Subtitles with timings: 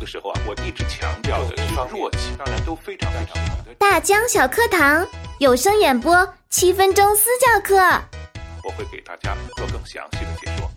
[0.00, 3.74] 的时候啊，我一直强调的是弱气，当然都非常非常好的。
[3.74, 5.06] 大江小课堂
[5.38, 7.76] 有声演播七分钟私教课，
[8.64, 10.70] 我会给大家做更详细的解说。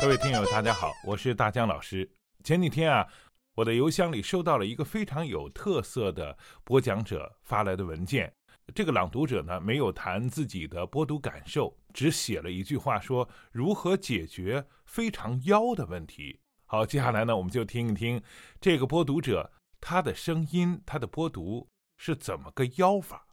[0.00, 2.10] 各位听友，大家好，我是大江老师。
[2.42, 3.06] 前几天啊，
[3.54, 8.32] 我的邮箱里收到了一个非常有特色的播讲者发来的文件。
[8.74, 16.40] 这个朗读者呢，没有谈自己的播读感受，只写了一句话，说如何解决非常妖的问题。
[16.72, 18.22] 好，接下来呢，我们就听一听
[18.58, 23.28] 这个播读者他的声音，他的播读是怎么个妖法。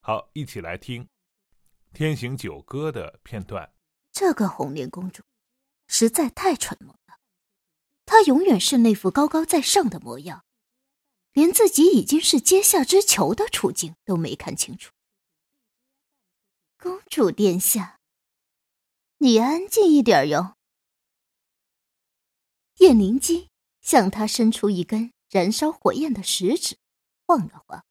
[0.00, 1.04] 好，一起来听
[1.92, 3.72] 《天行九歌》的片段。
[4.10, 5.22] 这个红莲公主
[5.86, 7.20] 实在太蠢萌了，
[8.04, 10.44] 她永远是那副高高在上的模样。
[11.34, 14.90] 连自己已经是阶下之囚的处境都没看清楚。
[16.76, 18.00] 公主殿下，
[19.18, 20.55] 你安静一点哟。
[22.76, 26.78] 叶灵姬向他伸出一根燃烧火焰的食指，
[27.26, 27.84] 晃了晃。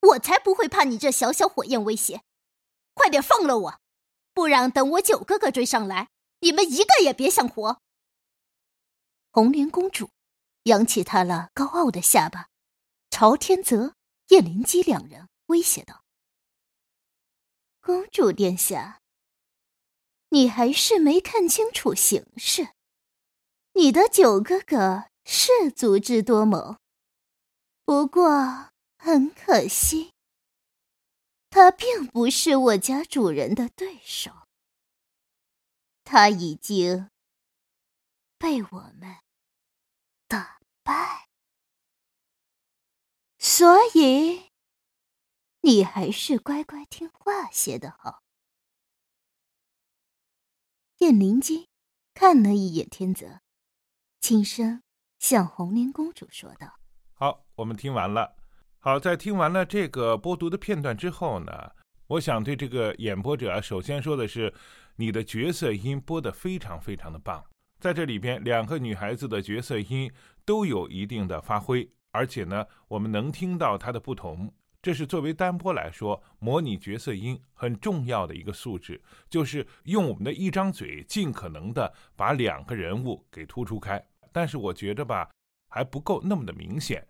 [0.00, 2.22] 我才不会怕你这小小火焰威胁，
[2.94, 3.80] 快点放了我，
[4.32, 7.80] 不然等我九哥哥追上来，你们一个也别想活。
[9.30, 10.10] 红莲公主。
[10.66, 12.48] 扬起她那高傲的下巴，
[13.10, 13.96] 朝天泽、
[14.28, 16.04] 叶灵姬两人威胁道
[17.82, 19.01] ：“公主殿下，
[20.32, 22.68] 你还是没看清楚形势。
[23.74, 26.78] 你的九哥哥是足智多谋，
[27.84, 30.14] 不过很可惜，
[31.50, 34.30] 他并不是我家主人的对手。
[36.02, 37.10] 他已经
[38.38, 39.18] 被我们。”
[40.26, 41.28] 打败，
[43.38, 44.50] 所以
[45.60, 48.21] 你还是乖乖听话些的好。
[51.12, 51.68] 燕灵姬
[52.14, 53.42] 看了一眼天泽，
[54.22, 54.82] 轻声
[55.18, 56.78] 向红莲公主说道
[57.12, 58.34] ：“好，我们听完了。
[58.78, 61.52] 好，在听完了这个播读的片段之后呢，
[62.06, 64.54] 我想对这个演播者首先说的是，
[64.96, 67.44] 你的角色音播的非常非常的棒。”
[67.78, 70.10] 在这里边，两个女孩子的角色音
[70.46, 74.50] 都有一定的发挥，而且呢，我们能听到她的不同。
[74.82, 79.00] 这是作为单播来说，模拟角色音很重要的一个素质，
[79.30, 84.04] 就是用我们的一张嘴，尽可能的把两个人物给突出开。
[84.32, 85.30] 但是我觉着吧，
[85.68, 87.06] 还不够那么的明显。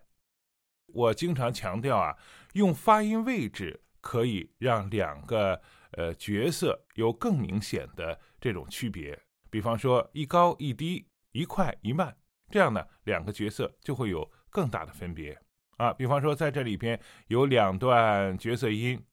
[0.88, 2.15] 我经常强调啊，
[2.53, 5.59] 用发音位置可以让两个
[5.93, 9.19] 呃角色有更明显的这种区别。
[9.49, 12.15] 比方说一高一低，一快一慢，
[12.50, 15.39] 这样呢，两个角色就会有更大的分别
[15.82, 15.93] 啊。
[15.93, 19.04] 比方说在这里边有两段角色音，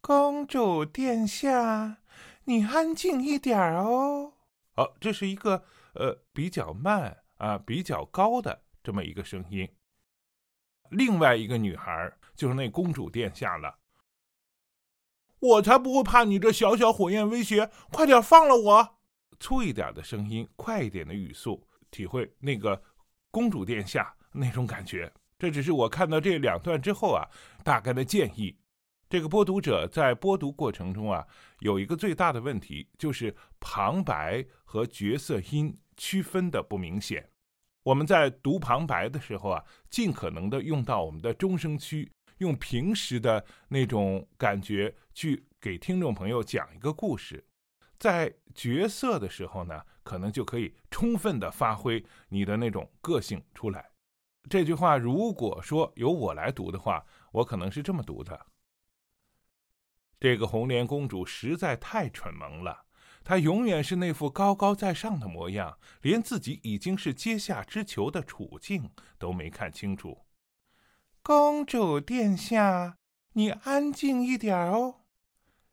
[0.00, 1.98] 公主殿下，
[2.44, 4.32] 你安静一点哦。
[4.74, 5.64] 好，这是一个
[5.94, 9.68] 呃比较慢啊比较高的这么一个声音。
[10.90, 13.78] 另外一个女孩就是那公主殿下了，
[15.38, 18.98] 我才不会怕你这小小火焰威胁，快点放了我。
[19.38, 22.82] 粗一点的声音，快一点的语速，体会那个
[23.30, 25.12] 公主殿下那种感觉。
[25.38, 27.28] 这只是我看到这两段之后啊，
[27.62, 28.58] 大概的建议。
[29.08, 31.26] 这个播读者在播读过程中啊，
[31.60, 37.30] 有一个最大的问题，就是旁白和角色音区分的不明显。
[37.84, 47.42] 我们在读旁白的时候啊，尽可能的用到我们的中声区，用平时的那种感觉去给听众朋友讲一个故事。
[47.98, 53.88] 在角色的时候呢，可能就可以充分的发挥你的那种个性出来。
[54.48, 58.46] 这句话如果说由我来读的话，我可能是这么读的：
[60.18, 62.86] 这个红莲公主实在太蠢萌了，
[63.22, 70.24] 她永远是那副高高在上的模样，连自己已经是阶下之囚的处境都没看清楚。
[71.22, 72.98] 公主殿下，
[73.34, 75.02] 你安静一点哦。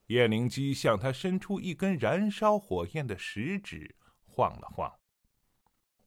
[0.07, 4.91] 燕灵姬向他伸出一根燃烧火焰的食指，晃了晃。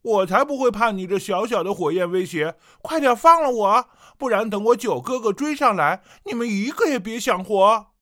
[0.09, 2.57] 我才不会怕你这小小的火焰威胁！
[2.81, 7.93] 快点放了我，不然等我九哥哥追上来，你们一个也别想活。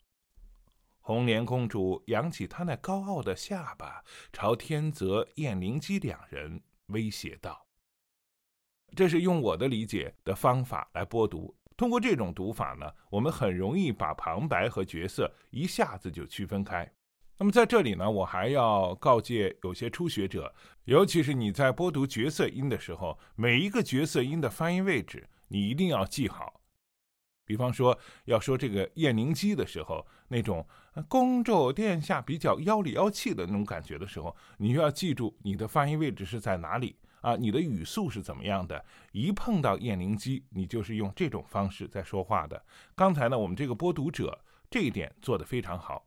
[1.00, 7.66] 红莲公主扬起她那高傲的下巴，朝天泽、燕灵姬两人威胁道
[8.94, 16.90] ：“这是用我的理解的方法来播读。”通过这种读法呢，我们很容易把旁白和角色一下子就区分开。
[17.38, 20.54] 那么在这里呢，我还要告诫有些初学者，
[20.84, 26.60] 尤其是你在播读角色音的时候，每一个角色音的发音位置你一定要记好。
[27.44, 30.66] 比方说，要说这个燕灵姬的时候，那种
[31.08, 36.96] 公主殿下比较妖里妖气的那种感觉的时候，你就要记住你的发音位置是在哪里。
[37.20, 38.84] 啊，你的语速是怎么样的？
[39.10, 42.64] 一碰到燕灵机，你就是用这种方式在说话的。
[42.94, 44.38] 刚才呢，我们这个播读者
[44.70, 46.06] 这一点做得非常好。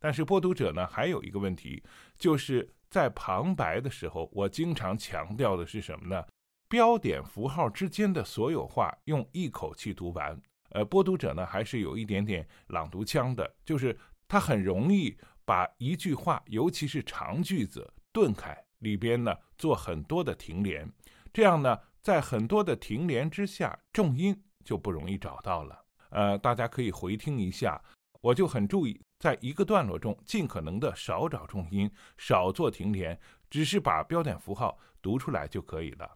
[0.00, 1.82] 但是播读者呢，还有一个问题，
[2.18, 6.24] 就是在旁白的时候，我经常强调的是什么呢？
[6.68, 10.40] 标点符号之间的所有话用一口气读完。
[10.70, 20.88] 呃，播读者呢还是有一点点朗读腔的，就是他很容易把一句话，尤其是长句子顿开，里边呢做很多的停连，
[21.32, 25.84] 这样呢，在很多的停连之下，重音就不容易找到了。
[26.10, 27.82] 呃，大家可以回听一下，
[28.20, 29.00] 我就很注意。
[29.20, 33.16] 在一个段落中，尽可能的少找重音，少做停连，
[33.50, 36.10] 只是把标点符号读出来就可以了。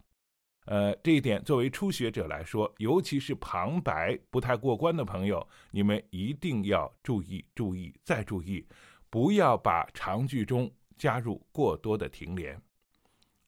[0.65, 8.67] 呃，这一点作为初学者来说，尤其是旁白不太过关的朋友，你们一定要注意、注意再注意，
[9.11, 12.59] 不要把长句中加入过多的停连。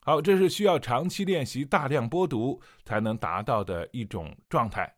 [0.02, 4.96] 好，这是需要长期练习、大量播读才能达到的一种状态。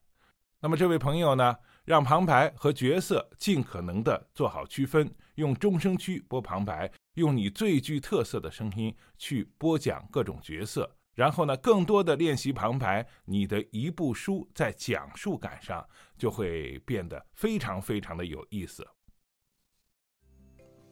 [0.59, 1.55] 那么，这位朋友呢？
[1.89, 10.95] 让旁白和角色尽可能的做好区分，用中声区播旁白，用你最具特色的声音去播讲各种角色。
[11.15, 15.83] 然后呢，更多的练习旁白，你的一部书在讲述感上
[16.15, 18.87] 就会变得非常非常的有意思。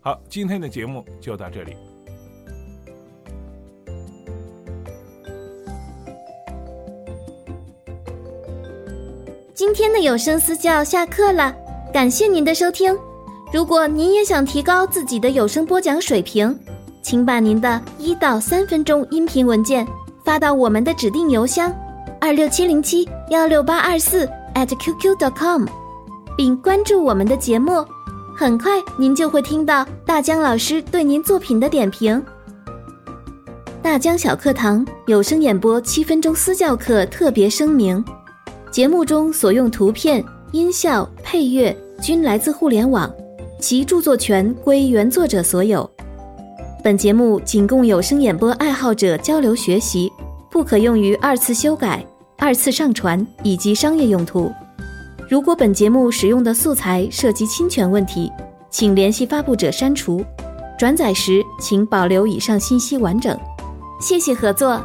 [0.02, 1.78] 好，今天的节目就到这里。
[9.58, 11.52] 今天的有声私教下课了，
[11.92, 12.96] 感谢您的收听。
[13.52, 16.56] 如果您也想提高自己的有声播讲水平，
[17.02, 19.84] 请把您的一到三分钟音频文件
[20.24, 21.74] 发到我们的指定邮箱
[22.22, 25.66] 二六七零七幺六八二四 @QQ.com，
[26.38, 27.84] 并关注我们的节目。
[28.36, 32.24] 很快您就会听到大江老师对您作品的点评。
[33.82, 38.06] 大江小课堂有声演播七分钟私教课特别声明。
[38.78, 43.12] 节目中所用图片、音效、配乐均来自互联网，
[43.60, 45.90] 其著作权归原作者所有。
[46.84, 50.14] 本节目仅供有声演播爱好者交流学习，
[50.52, 52.06] 不可用于二次修改、
[52.38, 54.54] 二次上传以及商业用途。
[55.28, 58.32] 如果本节目使用的素材涉及侵权问题，
[58.70, 60.24] 请联系发布者删除。
[60.78, 63.36] 转载时请保留以上信息完整。
[64.00, 64.80] 谢谢合作。